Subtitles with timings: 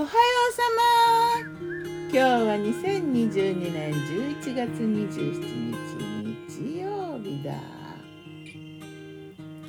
[0.00, 0.14] おはよ
[0.48, 1.76] うさま。
[2.10, 6.00] 今日は2022年11月27日
[6.56, 7.52] 日曜日だ。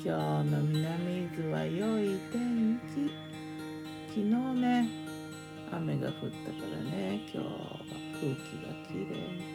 [0.02, 3.12] 今日の南伊豆は良い天気。
[4.08, 4.88] 昨日ね
[5.70, 7.52] 雨が降ったからね今日は
[8.18, 9.06] 空気がきれい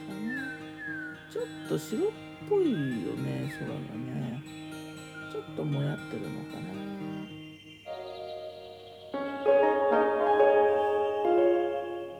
[0.05, 0.45] かな。
[1.33, 2.11] ちょっと白っ
[2.47, 4.43] ぽいよね空がね。
[5.33, 7.36] ちょっともやってるのかな。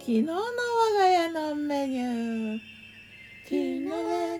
[0.08, 0.40] 昨日の我
[0.98, 2.60] が家のメニュー。
[3.44, 4.40] 昨日のメニュ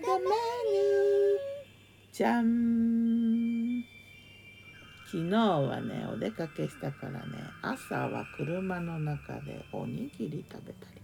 [2.10, 3.84] じゃん。
[5.04, 11.02] 昨日はねお出かけしたからね朝は車の中でおにぎり食べたり。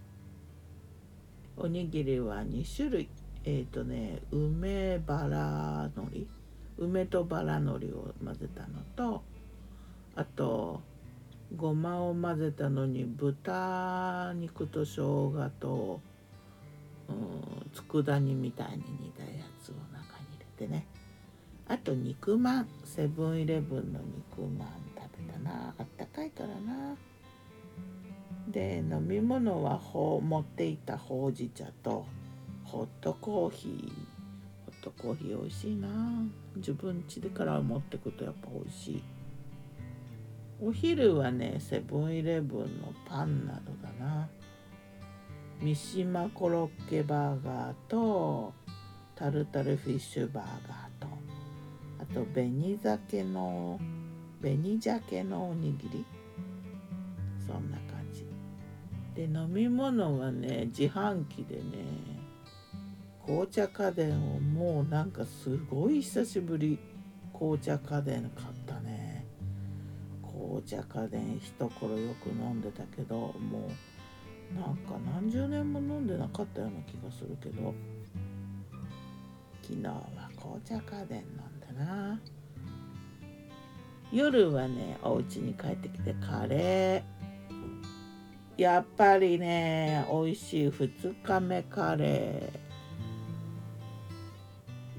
[1.57, 3.07] おにぎりは2種類。
[3.43, 6.27] えっ、ー、とね梅バラのり
[6.79, 9.21] 梅とバラのりを混ぜたのと
[10.15, 10.81] あと
[11.55, 16.01] ごまを混ぜたのに豚肉と生姜と、
[17.09, 19.29] うん、佃煮みたいに煮たや
[19.63, 20.85] つを中に入れてね。
[21.67, 25.73] あと肉まんセブンイレブンの肉まん食べたな。
[25.77, 26.95] あったかいからな。
[28.47, 32.05] で飲み物はほ持っていたほうじ茶と
[32.63, 33.71] ホットコーヒー。
[34.65, 35.87] ホットコーヒー美味しいな。
[36.57, 39.03] 自分家でから持ってくとやっぱ美味しい。
[40.61, 44.29] お昼はねセブンイレブンのパンなどだな。
[45.61, 48.53] 三島コロッケバーガーと
[49.15, 51.07] タルタルフィッシュバーガーと
[51.99, 53.79] あと紅鮭の
[54.41, 56.05] 紅鮭のおにぎり。
[57.45, 58.25] そんな感じ。
[59.13, 61.63] で飲み物はね自販機でね
[63.25, 66.79] 紅茶家電をもうなんかすごい久しぶり。
[67.37, 68.47] 紅茶家電買っ
[70.61, 73.69] たね紅茶家電一頃よく飲んでたけども
[74.51, 77.73] うなんか何十年も飲んでなかったような気がするけど
[79.61, 82.19] 昨日は紅茶家電飲んだな。
[84.11, 88.61] 夜はねお家に帰ってきてカレー。
[88.61, 92.53] やっぱりね美味しい2日目カレ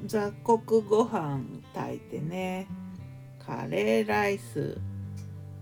[0.05, 0.09] ー。
[0.09, 2.67] 雑穀ご飯炊いてね。
[3.39, 4.77] カレーライス。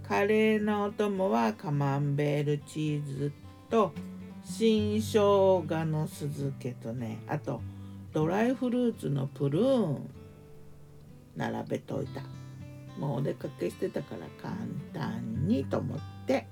[0.07, 3.33] カレーのお供はカマンベールチーズ
[3.71, 3.93] と
[4.45, 5.13] 新生
[5.67, 7.63] 姜の酢漬けとねあと
[8.13, 10.11] ドライフルーツのプルーン
[11.37, 12.23] 並べといた。
[12.99, 14.55] もうお出かけしてたから簡
[14.93, 16.47] 単にと思って。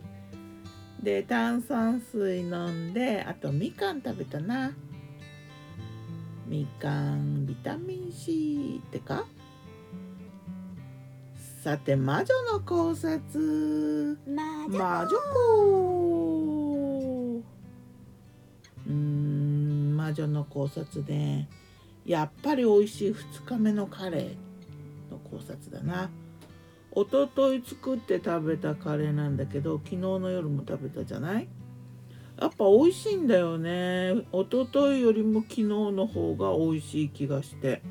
[1.00, 4.72] で炭酸水飲んであとみかん食べたな。
[6.48, 9.24] みかんビタミン C ってか？
[11.62, 14.18] さて魔女の考察。
[14.26, 14.66] 魔
[15.02, 15.10] 女。
[15.32, 17.44] 子
[18.88, 21.46] うん魔女の考察で。
[22.04, 24.34] やっぱり美味しい2日目のカレー
[25.12, 26.10] の考察だな。
[26.96, 31.48] 一昨日作って食べたカレーなんだけど昨日の夜も食べたじゃない？
[32.40, 34.14] やっぱ美味しいんだよね。
[34.32, 37.82] 一昨日よりも昨日の方が美味しい気がして。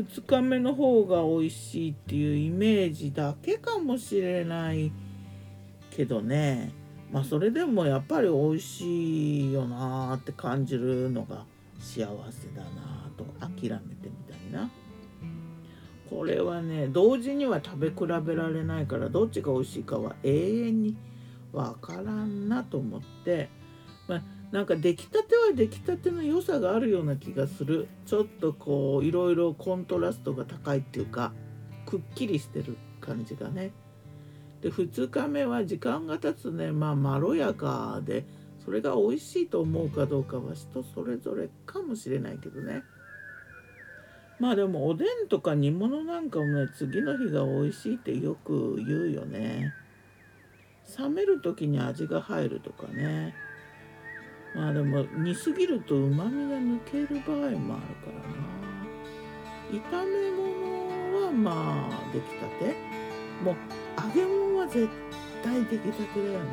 [0.00, 4.92] 2日目の方が美味しいっていうイメージだけかもしれない
[5.90, 6.72] けどね。
[7.10, 11.44] まあそれでもやっぱり美味しいよなって感じるのが
[11.80, 14.70] 幸せだなと諦めてみたいな。
[16.10, 20.96] これはね同時には食べ比べられないからどっちが美味しいかは永遠に
[21.52, 23.48] わからんなと思って、
[24.06, 27.86] まあなんか出来たては出来たての良さがあるような気がする。
[28.06, 31.32] ちょっとこういろいろコントラストが高いっていうか
[31.84, 33.72] くっきりしてる感じがね。
[34.62, 36.72] で2日目は時間が経つね。
[36.72, 38.24] まあまろやかで
[38.64, 42.82] それが美味しいと思うかどうかは人それぞれかもしれないけどね。
[44.40, 49.74] まあでもおでんとか煮物なんかもね次の日が美味しいってよく言うよね。
[50.98, 53.34] 冷める時に味が入るとかね。
[54.54, 58.38] まあでも煮すぎるとうまみが抜ける場合もあるからな。
[59.70, 59.74] 炒
[60.06, 62.76] め物はまあ出来たて。
[63.44, 63.54] もう
[63.96, 64.88] 揚げ物は絶
[65.44, 66.44] 対出来たてだよね、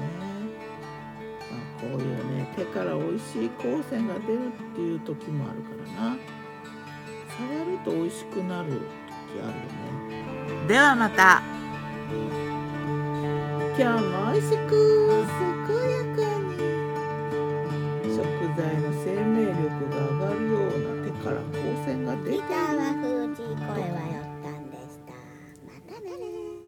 [1.49, 5.69] まあ、こういうね手から美味しい光線が出るっていう時もあるか
[5.99, 6.17] らな。
[7.27, 8.79] 触ると美味しくなる時
[9.41, 9.53] あるよ
[10.61, 10.67] ね。
[10.67, 11.41] ではまた。
[13.77, 14.69] 今日も美味しく
[15.67, 16.04] 健やか
[18.55, 22.43] 材の生命力が上がるような手から光線が出ている。
[22.45, 24.24] 北は富士声はよ